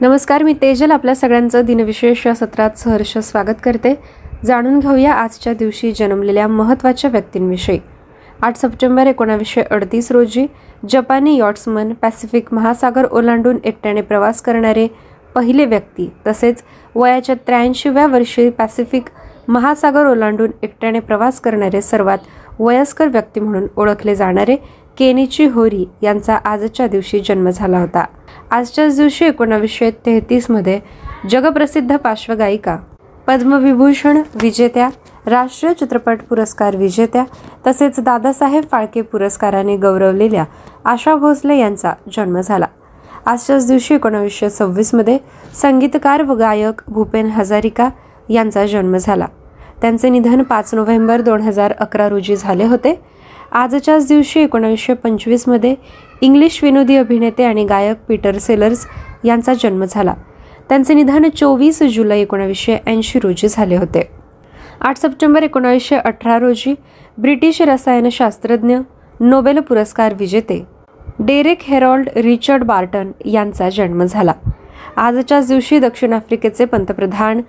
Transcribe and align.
नमस्कार 0.00 0.42
मी 0.42 0.52
तेजल. 0.52 0.90
आपल्या 0.90 1.14
सगळ्यांचं 1.14 1.64
दिनविशेष 1.64 2.26
या 2.26 2.34
सत्रात 2.34 2.78
सहर्ष 2.78 3.16
स्वागत 3.18 3.60
करते. 3.64 3.94
जाणून 4.44 4.78
घेऊया 4.78 5.12
आजच्या 5.12 5.52
दिवशी 5.52 5.92
जन्मलेल्या 5.92 6.48
महत्त्वाच्या 6.48 7.10
व्यक्तींविषयी. 7.10 7.78
आठ 8.42 8.56
सप्टेंबर 8.56 9.06
एकोणावीसशे 9.06 9.62
अडतीस 9.62 10.10
रोजी 10.12 10.46
जपानी 10.90 11.36
यॉट्समन 11.36 11.92
पॅसिफिक 11.92 12.52
महासागर 12.54 13.06
ओलांडून 13.10 13.58
एकट्याने 13.64 14.00
प्रवास 14.00 14.42
करणारे 14.42 14.86
पहिले 15.34 15.64
व्यक्ती 15.64 16.08
तसेच 16.26 16.62
वयाच्या 16.94 17.34
त्र्याऐंशीव्या 17.46 18.06
वर्षी 18.06 18.48
पॅसिफिक 18.50 19.08
महासागर 19.48 20.06
ओलांडून 20.06 20.50
एकट्याने 20.62 21.00
प्रवास 21.00 21.40
करणारे 21.40 21.82
सर्वात 21.82 22.18
वयस्कर 22.58 23.08
व्यक्ती 23.08 23.40
म्हणून 23.40 23.66
ओळखले 23.76 24.14
जाणारे 24.14 24.56
केनिची 24.98 25.44
होरी 25.44 25.84
यांचा 26.02 26.36
आजच्या 26.44 26.86
दिवशी 26.86 27.20
जन्म 27.20 27.48
झाला 27.50 27.78
होता. 27.80 28.04
आजच्याच 28.50 28.96
दिवशी 28.96 29.24
एकोणावीसशे 29.24 29.90
तेहतीसमध्ये 30.06 30.78
जगप्रसिद्ध 31.30 31.96
पार्श्वगायिका 31.96 32.76
पद्मविभूषण 33.26 34.22
विजेत्या 34.42 34.88
राष्ट्रीय 35.26 35.72
चित्रपट 35.72 36.22
पुरस्कार 36.28 36.76
विजेत्या 36.76 37.24
तसेच 37.66 37.98
दादासाहेब 38.00 38.64
फाळके 38.72 39.02
पुरस्काराने 39.02 39.76
गौरवलेल्या 39.76 40.44
आशा 40.84 41.14
भोसले 41.14 41.56
यांचा 41.56 41.92
जन्म 42.16 42.40
झाला. 42.40 42.66
आजच्याच 43.26 43.66
दिवशी 43.66 43.94
एकोणावीसशे 43.94 44.50
सव्वीसमध्ये 44.50 45.18
संगीतकार 45.54 46.22
व 46.22 46.34
गायक 46.34 46.82
भूपेन 46.88 47.26
हजारिका 47.26 47.88
यांचा 48.28 48.66
जन्म 48.66 48.96
झाला. 48.96 49.26
त्यांचे 49.80 50.08
निधन 50.08 50.42
पाच 50.42 50.74
नोव्हेंबर 50.74 51.20
दोन 51.20 51.40
हजार 51.40 51.72
अकरा 51.80 52.08
रोजी 52.08 52.36
झाले 52.36 52.64
होते. 52.64 52.94
आजच्याच 53.56 54.06
दिवशी 54.08 54.40
एकोणावीसशे 54.40 54.94
पंचवीसमध्ये 54.94 55.74
इंग्लिश 56.22 56.58
विनोदी 56.62 56.96
अभिनेते 56.96 57.44
आणि 57.44 57.64
गायक 57.64 57.98
पीटर 58.08 58.38
सेलर्स 58.38 58.86
यांचा 59.24 59.52
जन्म 59.54 59.84
झाला. 59.84 60.14
त्यांचे 60.68 60.94
निधन 60.94 61.28
चोवीस 61.36 61.82
जुलै 61.94 62.18
एकोणावीसशे 62.20 62.76
ऐंशी 62.86 63.18
रोजी 63.18 63.48
झाले 63.48 63.76
होते. 63.76 64.02
आठ 64.80 64.96
सप्टेंबर 64.96 65.42
एकोणावीसशे 65.42 65.96
अठरा 65.96 66.38
रोजी 66.38 66.74
ब्रिटिश 67.18 67.62
रसायनशास्त्रज्ञ 67.62 68.76
नोबेल 69.20 69.60
पुरस्कार 69.60 70.14
विजेते 70.18 70.62
डेरेक 71.18 71.62
हेरॉल्ड 71.62 72.08
रिचर्ड 72.16 72.64
बार्टन 72.64 73.10
यांचा 73.24 73.70
जन्म 73.70 74.04
झाला. 74.04 74.32
आजच्याच 74.96 75.48
दिवशी 75.48 75.78
दक्षिण 75.78 76.12
आफ्रिकेचे 76.12 76.64
पंतप्रधान 76.64 77.40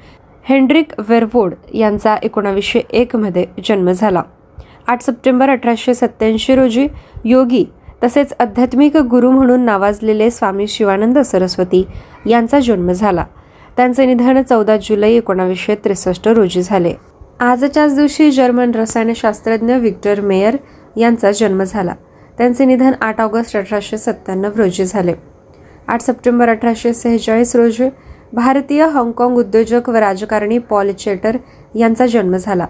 हेनरिक 0.45 0.99
वेरवोड 1.09 1.53
यांचा 1.73 2.15
एकोणावीसशे 2.23 2.81
एकमध्ये 2.91 3.45
जन्म 3.65 3.91
झाला. 3.91 4.21
आठ 4.87 5.01
सप्टेंबर 5.01 5.49
अठराशे 5.49 5.93
सत्याऐंशी 5.93 6.55
रोजी 6.55 6.87
योगी 7.25 7.65
तसेच 8.03 8.33
आध्यात्मिक 8.39 8.97
गुरु 8.97 9.31
म्हणून 9.31 9.61
नावाजलेले 9.61 10.29
स्वामी 10.31 10.67
शिवानंद 10.67 11.19
सरस्वती 11.19 11.87
यांचा 12.25 12.59
जन्म 12.59 12.91
झाला. 12.91 13.25
त्यांचे 13.77 14.05
निधन 14.05 14.41
चौदा 14.41 14.77
जुलै 14.77 15.11
एकोणावीसशे 15.11 15.75
त्रेसष्ट 15.75 16.27
रोजी 16.27 16.61
झाले. 16.61 16.93
आजच्याच 17.39 17.95
दिवशी 17.95 18.31
जर्मन 18.31 18.71
रसायनशास्त्रज्ञ 18.75 19.73
विक्टर 19.73 20.21
मेयर 20.21 20.57
यांचा 20.97 21.31
जन्म 21.31 21.63
झाला. 21.63 21.93
त्यांचे 22.37 22.65
निधन 22.65 22.91
आठ 23.01 23.21
ऑगस्ट 23.21 23.57
अठराशे 23.57 23.97
सत्त्याण्णव 23.97 24.51
रोजी 24.55 24.85
झाले. 24.85 25.13
आठ 25.87 26.01
सप्टेंबर 26.01 26.49
अठराशे 26.49 26.93
सेहेचाळीस 26.93 27.55
रोजी 27.55 27.89
भारतीय 28.33 28.87
हाँगकाँग 28.87 29.37
उद्योजक 29.37 29.89
व 29.89 29.95
राजकारणी 29.95 30.57
पॉल 30.57 30.91
चेटर 30.91 31.37
यांचा 31.75 32.05
जन्म 32.05 32.35
झाला. 32.35 32.65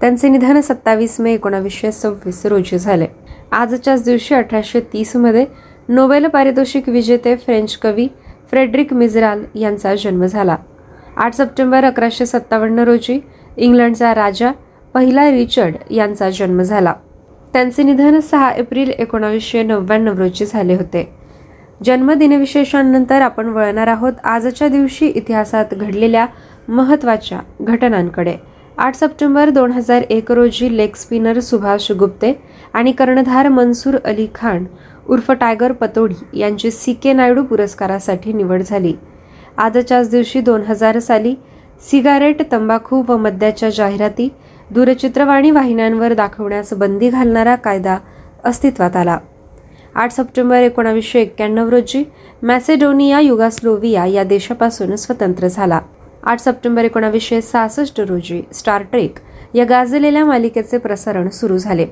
त्यांचे 0.00 0.28
निधन 0.28 0.60
सत्तावीस 0.60 1.20
मे 1.20 1.32
एकोणावीसशे 1.32 1.92
सव्वीस 1.92 2.46
रोजी 2.46 2.78
झाले. 2.78 3.06
आजच्याच 3.52 4.04
दिवशी 4.04 4.34
अठराशे 4.34 4.80
तीसमध्ये 4.80 5.46
नोबेल 5.88 6.26
पारितोषिक 6.26 6.88
विजेते 6.88 7.36
फ्रेंच 7.36 7.76
कवी 7.76 8.08
फ्रेडरिक 8.50 8.92
मिझराल 8.92 9.44
यांचा 9.54 9.94
जन्म 9.94 10.24
झाला. 10.24 10.56
आठ 11.16 11.34
सप्टेंबर 11.34 11.84
अकराशे 11.84 12.26
सत्तावन्न 12.26 12.78
रोजी 12.78 13.20
इंग्लंडचा 13.56 14.14
राजा 14.14 14.52
पहिला 14.94 15.30
रिचर्ड 15.30 15.74
यांचा 15.90 16.30
जन्म 16.30 16.62
झाला. 16.62 16.94
त्यांचे 17.52 17.82
निधन 17.82 18.20
सहा 18.20 18.50
एप्रिल 18.50 18.90
एकोणावीसशे 18.90 19.62
नव्याण्णव 19.62 20.18
रोजी 20.18 20.46
झाले 20.46 20.74
होते. 20.74 21.12
जन्मदिनविशेषांनंतर 21.84 23.22
आपण 23.22 23.46
वळणार 23.46 23.86
आहोत 23.86 24.12
आजच्या 24.24 24.68
दिवशी 24.68 25.06
इतिहासात 25.06 25.64
घडलेल्या 25.72 26.26
महत्त्वाच्या 26.68 27.40
घटनांकडे. 27.60 28.36
आठ 28.82 28.96
सप्टेंबर 28.96 29.50
दोन 29.50 29.72
हजार 29.72 30.02
एक 30.10 30.30
रोजी 30.30 30.68
लेग 30.76 30.94
स्पिनर 30.96 31.38
सुभाष 31.40 31.90
गुप्ते 31.92 32.32
आणि 32.74 32.92
कर्णधार 32.92 33.48
मनसूर 33.48 33.96
अली 34.04 34.26
खान 34.34 34.64
उर्फ 35.08 35.30
टायगर 35.30 35.72
पतोडी 35.72 36.38
यांची 36.38 36.70
सी 36.70 36.92
के 36.92 37.12
नायडू 37.12 37.42
पुरस्कारासाठी 37.42 38.32
निवड 38.32 38.62
झाली. 38.62 38.94
आजच्याच 39.56 40.10
दिवशी 40.10 40.40
दोन 40.40 40.62
हजार 40.68 40.98
साली 40.98 41.34
सिगारेट 41.90 42.42
तंबाखू 42.52 43.02
व 43.08 43.16
मद्याच्या 43.16 43.70
जाहिराती 43.70 44.28
दूरचित्रवाणी 44.70 45.50
वाहिन्यांवर 45.50 46.14
दाखवण्यास 46.14 46.74
बंदी 46.74 47.10
घालणारा 47.10 47.54
कायदा 47.54 47.98
अस्तित्वात 48.44 48.96
आला. 48.96 49.18
आठ 49.94 50.12
सप्टेंबर 50.12 50.62
एकोणावीसशे 50.62 51.20
एक्क्याण्णव 51.20 51.68
रोजी 51.68 52.04
मॅसेडोनिया 52.42 53.20
युगास्लोविया 53.20 54.06
या 54.06 54.24
देशापासून 54.24 54.96
स्वतंत्र 54.96 55.48
झाला. 55.48 55.80
आठ 56.22 56.38
सप्टेंबर 56.38 56.84
एकोणावीसशे 56.84 57.40
सहासष्ट 57.40 58.00
रोजी 58.00 58.42
स्टार 58.52 58.82
ट्रेक 58.82 59.14
या 59.54 59.64
गाजलेल्या 59.64 60.24
मालिकेचे 60.24 60.78
प्रसारण 60.78 61.28
सुरू 61.28 61.58
झाले. 61.58 61.86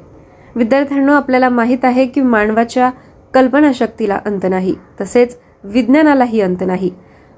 विद्यार्थ्यांना 0.57 1.17
आपल्याला 1.17 1.49
माहीत 1.49 1.85
आहे 1.85 2.07
की 2.07 2.21
मानवाच्या 2.21 2.91
कल्पनाशक्तीला 3.35 4.19
अंत 4.27 4.41
नाही 4.51 4.75
तसेच 5.01 5.39
विज्ञानालाही 5.65 6.41
अंत 6.41 6.57
नाही. 6.61 6.91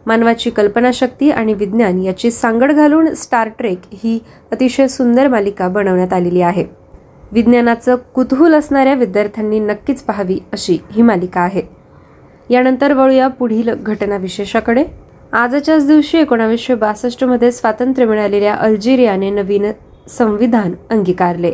मानवाची 0.06 0.50
कल्पनाशक्ती 0.50 1.30
आणि 1.30 1.54
विज्ञान 1.54 2.02
याची 2.02 2.30
सांगड 2.30 2.72
घालून 2.72 3.14
स्टार 3.14 3.48
ट्रेक 3.48 3.80
ही 3.92 4.18
अतिशय 4.52 4.88
सुंदर 4.88 5.28
मालिका 5.28 5.68
बनवण्यात 5.68 6.12
आलेली 6.12 6.40
आहे. 6.40 6.64
विज्ञानाचं 7.32 7.96
कुतूहल 8.14 8.54
असणाऱ्या 8.54 8.94
विद्यार्थ्यांनी 8.94 9.58
नक्कीच 9.58 10.02
पाहावी 10.02 10.38
अशी 10.52 10.78
ही 10.92 11.02
मालिका 11.02 11.40
आहे. 11.40 11.62
यानंतर 12.50 12.92
वळूया 12.92 13.28
पुढील 13.28 13.68
घटना 13.74 14.16
विशेषाकडे 14.16 14.84
आजच्याच 15.32 15.86
दिवशी 15.86 16.18
एकोणावीसशे 16.18 16.74
बासष्टमध्ये 16.74 17.50
स्वातंत्र्य 17.52 18.06
मिळालेल्या 18.06 18.54
अल्जेरियाने 18.54 19.30
नवीन 19.30 19.64
संविधान 20.08 20.72
अंगीकारले. 20.90 21.52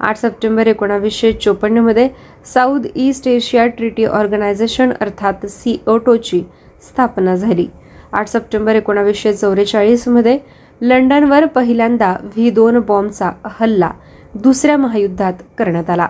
आठ 0.00 0.18
सप्टेंबर 0.18 0.66
एकोणावीसशे 0.66 1.32
चोपन्नमध्ये 1.32 2.08
South 2.54 2.86
East 2.96 3.28
Asia 3.28 3.66
Treaty 3.66 4.04
Organization 4.04 4.92
अर्थात 5.00 5.46
सी 5.46 5.76
ओटोची 5.86 6.42
स्थापना 6.88 7.34
झाली. 7.36 7.66
आठ 8.12 8.28
सप्टेंबर 8.28 8.74
एकोणावीसशे 8.74 9.32
चौवेचाळीसमध्ये 9.32 10.38
लंडनवर 10.80 11.46
पहिल्यांदा 11.46 12.14
व्ही 12.24 12.50
दोन 12.50 12.78
बॉम्बचा 12.78 13.30
हल्ला 13.60 13.90
दुसऱ्या 14.34 14.76
महायुद्धात 14.76 15.42
करण्यात 15.58 15.90
आला. 15.90 16.08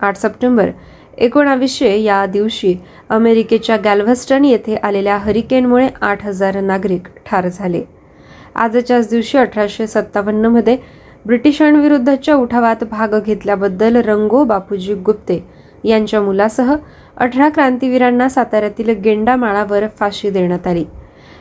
आठ 0.00 0.16
सप्टेंबर 0.16 0.70
एकोणावीसशे 1.20 1.96
या 2.00 2.24
दिवशी 2.26 2.74
अमेरिकेच्या 3.08 3.76
गॅल्व्हस्टन 3.76 4.44
येथे 4.44 4.76
आलेल्या 4.76 5.16
हरिकेनमुळे 5.16 5.88
आठ 6.00 6.24
हजार 6.26 6.60
नागरिक 6.60 7.08
ठार 7.26 7.48
झाले. 7.48 7.82
आजच्याच 8.54 9.08
दिवशी 9.10 9.38
अठराशे 9.38 9.86
सत्तावन्नमध्ये 9.86 10.76
ब्रिटिशांविरुद्धच्या 11.26 12.34
उठावात 12.34 12.84
भाग 12.90 13.18
घेतल्याबद्दल 13.20 13.96
रंगो 13.96 14.44
बापूजी 14.44 14.94
गुप्ते 14.94 15.44
यांच्या 15.84 16.20
मुलासह 16.20 16.74
अठरा 17.16 17.48
क्रांतीवीरांना 17.48 18.28
साताऱ्यातील 18.28 18.90
गेंडामाळावर 19.04 19.86
फाशी 19.98 20.30
देण्यात 20.30 20.66
आली. 20.66 20.84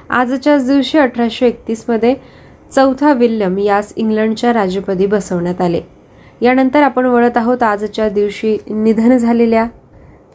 आजच्याच 0.10 0.68
दिवशी 0.68 0.98
अठराशे 0.98 1.48
एकतीसमध्ये 1.48 2.16
चौथा 2.72 3.14
विल्यम 3.14 3.58
यास 3.58 3.94
इंग्लंडच्या 3.96 4.54
राजपदी 4.54 5.06
बसवण्यात 5.06 5.62
आले. 5.62 5.82
यानंतर 6.42 6.82
आपण 6.82 7.06
वळत 7.06 7.38
आहोत 7.38 7.64
आजच्या 7.64 8.10
दिवशी 8.10 8.58
निधन 8.70 9.18
झालेल्या 9.18 9.64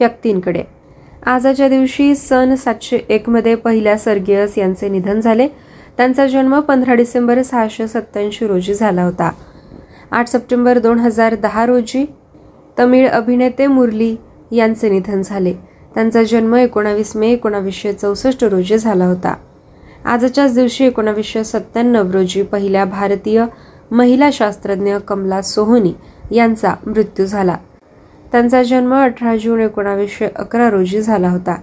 व्यक्तींकडे. 0.00 0.62
आजच्या 1.26 1.68
दिवशी 1.68 2.14
सन 2.14 2.54
सातशे 2.54 2.96
एकमध्ये 3.08 3.54
पहिल्या 3.54 3.98
सर्गियस 3.98 4.58
यांचे 4.58 4.88
निधन 4.88 5.20
झाले. 5.20 5.48
त्यांचा 5.96 6.26
जन्म 6.26 6.60
पंधरा 6.60 6.94
डिसेंबर 6.94 7.42
सहाशे 7.42 7.88
सत्त्याऐंशी 7.88 8.46
रोजी 8.46 8.74
झाला 8.74 9.02
होता. 9.02 9.30
आठ 10.10 10.28
सप्टेंबर 10.28 10.78
दोन 10.78 10.98
हजार 10.98 11.34
दहा 11.34 11.66
रोजी 11.66 12.04
तमिळ 12.78 13.08
अभिनेते 13.08 13.66
मुरली 13.66 14.16
यांचे 14.52 14.90
निधन 14.90 15.22
झाले. 15.22 15.52
त्यांचा 15.94 16.22
जन्म 16.22 16.54
एकोणावीस 16.54 17.16
मे 17.16 17.30
एकोणावीसशे 17.30 17.92
चौसष्ट 17.92 18.44
रोजी 18.44 18.78
झाला 18.78 19.06
होता. 19.06 19.34
आजच्याच 20.04 20.54
दिवशी 20.54 20.84
एकोणावीसशे 20.84 21.44
सत्त्याण्णव 21.44 22.10
रोजी 22.10 22.42
पहिल्या 22.42 22.84
भारतीय 22.84 23.44
महिला 23.94 24.30
शास्त्रज्ञ 24.32 24.96
कमला 24.98 25.42
सोहोनी 25.42 25.92
यांचा 26.30 26.74
मृत्यू 26.86 27.26
झाला. 27.26 27.56
त्यांचा 28.32 28.62
जन्म 28.62 28.94
अठरा 28.94 29.36
जून 29.36 29.60
एकोणावीसशे 29.60 30.26
अकरा 30.36 30.70
रोजी 30.70 31.00
झाला 31.00 31.28
होता. 31.28 31.54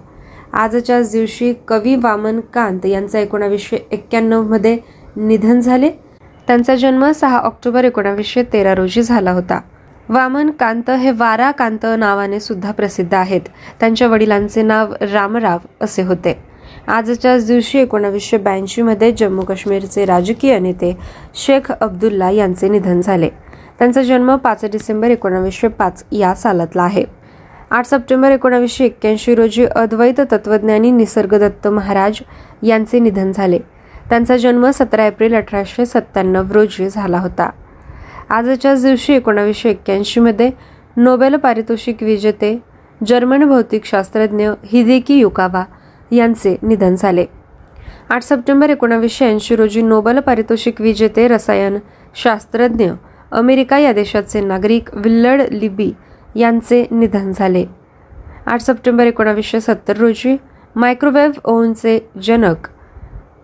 आजच्याच 0.52 1.12
दिवशी 1.12 1.54
कवी 1.68 1.96
वामन 1.96 2.40
कांत 2.40 2.86
यांचा 2.86 3.18
एकोणावीसशे 3.18 3.76
एक्क्याण्णवमध्ये 3.90 4.78
निधन 5.16 5.60
झाले. 5.60 5.90
त्यांचा 6.46 6.74
जन्म 6.74 7.10
सहा 7.10 7.38
ऑक्टोबर 7.38 7.84
एकोणावीसशे 7.84 8.42
तेरा 8.42 8.74
रोजी 8.74 9.02
झाला 9.02 9.32
होता. 9.32 9.60
वामन 10.08 10.50
कांत 10.50 10.90
हे 10.90 11.10
वारा 11.10 11.50
कांत 11.50 11.86
नावाने 11.98 12.40
सुद्धा 12.40 12.70
प्रसिद्ध 12.70 13.14
आहेत. 13.14 13.40
त्यांच्या 13.80 14.08
वडिलांचे 14.08 14.62
नाव 14.62 14.94
रामराव 15.00 15.58
असे 15.80 16.02
होते. 16.02 16.51
आजच्याच 16.88 17.46
दिवशी 17.46 17.78
एकोणावीसशे 17.78 18.36
ब्याऐंशीमध्ये 18.36 19.12
जम्मू 19.12 19.42
काश्मीरचे 19.42 20.04
राजकीय 20.04 20.58
नेते 20.58 20.98
शेख 21.34 21.72
अब्दुल्ला 21.72 22.30
यांचे 22.30 22.68
निधन 22.68 23.00
झाले. 23.00 23.28
त्यांचा 23.78 24.02
जन्म 24.02 24.36
पाच 24.36 24.64
डिसेंबर 24.64 25.10
एकोणावीसशे 25.10 25.68
पाच 25.68 26.04
या 26.12 26.34
सालातला 26.34 26.82
आहे. 26.82 27.04
आठ 27.70 27.86
सप्टेंबर 27.86 28.30
एकोणावीसशे 28.30 28.84
एक्क्याऐंशी 28.84 29.34
रोजी 29.34 29.64
अद्वैत 29.64 30.20
तत्वज्ञानी 30.32 30.90
निसर्गदत्त 30.90 31.68
महाराज 31.68 32.18
यांचे 32.62 32.98
निधन 32.98 33.32
झाले. 33.32 33.58
त्यांचा 34.10 34.36
जन्म 34.36 34.70
सतरा 34.70 35.06
एप्रिल 35.06 35.34
अठराशे 35.34 35.86
सत्त्याण्णव 35.86 36.52
रोजी 36.52 36.88
झाला 36.88 37.18
होता. 37.18 37.50
आजच्याच 38.30 38.84
दिवशी 38.84 39.12
एकोणावीसशे 39.12 39.70
एक्क्याऐंशीमध्ये 39.70 40.50
नोबेल 40.96 41.36
पारितोषिक 41.36 42.02
विजेते 42.02 42.58
जर्मन 43.06 43.44
भौतिकशास्त्रज्ञ 43.44 44.50
हिदेकी 44.64 45.14
युकावा 45.14 45.64
यांचे 46.12 46.56
निधन 46.62 46.94
झाले. 46.94 47.24
आठ 48.10 48.22
सप्टेंबर 48.22 48.70
एकोणावीसशे 48.70 49.26
ऐंशी 49.26 49.56
रोजी 49.56 49.82
नोबेल 49.82 50.18
पारितोषिक 50.18 50.80
विजेते 50.80 51.28
रसायन 51.28 51.78
शास्त्रज्ञ 52.14 52.90
अमेरिका 53.32 53.78
या 53.78 53.92
देशाचे 53.92 54.40
नागरिक 54.40 54.94
विल्लड 54.94 55.42
लिबी 55.50 55.92
यांचे 56.36 56.86
निधन 56.90 57.32
झाले. 57.32 57.64
आठ 58.46 58.60
सप्टेंबर 58.60 59.06
एकोणावीसशे 59.06 59.60
सत्तर 59.60 59.96
रोजी 59.96 60.36
मायक्रोवेव्ह 60.76 61.40
ओव्हनचे 61.44 61.98
जनक 62.22 62.68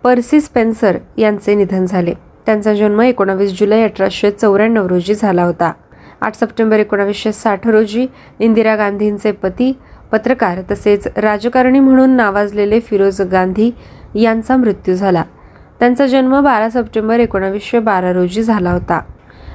पर्सी 0.03 0.41
स्पेन्सर 0.41 0.97
यांचे 1.17 1.55
निधन 1.55 1.85
झाले. 1.85 2.13
त्यांचा 2.45 2.73
जन्म 2.73 3.01
एकोणावीस 3.01 3.59
जुलै 3.59 3.83
अठराशे 3.83 4.31
चौऱ्याण्णव 4.31 4.87
रोजी 4.87 5.13
झाला 5.15 5.43
होता. 5.43 5.71
आठ 6.21 6.35
सप्टेंबर 6.35 6.79
एकोणावीसशे 6.79 7.31
साठ 7.31 7.67
रोजी 7.67 8.07
इंदिरा 8.39 8.75
गांधींचे 8.75 9.31
पती 9.31 9.77
पत्रकार 10.11 10.61
तसेच 10.71 11.07
राजकारणी 11.17 11.79
म्हणून 11.79 12.09
नावाजलेले 12.09 12.79
फिरोज 12.79 13.21
गांधी 13.21 13.71
यांचा 14.15 14.57
मृत्यू 14.57 14.95
झाला. 14.95 15.23
त्यांचा 15.79 16.07
जन्म 16.07 16.41
बारा 16.41 16.69
सप्टेंबर 16.69 17.19
एकोणावीसशे 17.19 17.79
बारा 17.79 18.13
रोजी 18.13 18.43
झाला 18.43 18.71
होता. 18.71 19.01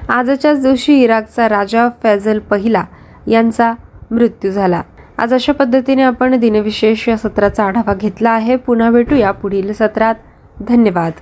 आजच्याच 0.08 0.62
दिवशी 0.62 1.02
इराकचा 1.02 1.48
राजा 1.48 1.88
फैजल 2.02 2.38
पहिला 2.38 2.84
यांचा 3.26 3.74
मृत्यू 4.10 4.50
झाला. 4.50 4.82
आज 5.18 5.34
अशा 5.34 5.52
पद्धतीने 5.52 6.02
आपण 6.02 6.36
दिनविशेष 6.36 7.08
या 7.08 7.16
सत्राचा 7.16 7.64
आढावा 7.64 7.94
घेतला 7.94 8.30
आहे. 8.30 8.56
पुन्हा 8.56 8.90
भेटूया 8.90 9.30
पुढील 9.30 9.72
सत्रात. 9.72 10.14
धन्यवाद. 10.68 11.12